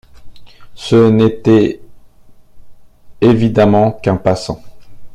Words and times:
Ce 0.73 0.95
n’était 0.95 1.79
évidemment 3.21 3.91
qu’un 3.91 4.17
passant. 4.17 4.59